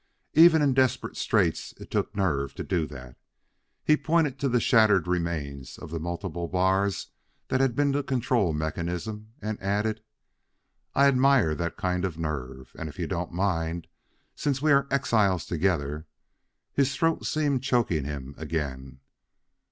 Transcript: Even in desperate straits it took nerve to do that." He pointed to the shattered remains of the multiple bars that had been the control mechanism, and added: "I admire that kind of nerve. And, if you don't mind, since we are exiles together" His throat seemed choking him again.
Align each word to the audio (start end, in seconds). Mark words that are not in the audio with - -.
Even 0.33 0.63
in 0.63 0.73
desperate 0.73 1.15
straits 1.15 1.75
it 1.79 1.91
took 1.91 2.15
nerve 2.15 2.55
to 2.55 2.63
do 2.63 2.87
that." 2.87 3.17
He 3.83 3.95
pointed 3.95 4.39
to 4.39 4.49
the 4.49 4.59
shattered 4.59 5.05
remains 5.07 5.77
of 5.77 5.91
the 5.91 5.99
multiple 5.99 6.47
bars 6.47 7.11
that 7.49 7.61
had 7.61 7.75
been 7.75 7.91
the 7.91 8.01
control 8.01 8.51
mechanism, 8.51 9.33
and 9.43 9.61
added: 9.61 10.01
"I 10.95 11.05
admire 11.05 11.53
that 11.53 11.77
kind 11.77 12.03
of 12.03 12.17
nerve. 12.17 12.71
And, 12.79 12.89
if 12.89 12.97
you 12.97 13.05
don't 13.05 13.31
mind, 13.31 13.85
since 14.35 14.59
we 14.59 14.71
are 14.71 14.87
exiles 14.89 15.45
together" 15.45 16.07
His 16.73 16.95
throat 16.95 17.23
seemed 17.27 17.61
choking 17.61 18.03
him 18.05 18.33
again. 18.39 19.01